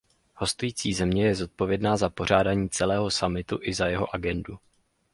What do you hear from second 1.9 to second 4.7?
za pořádání celého summitu i za jeho agendu.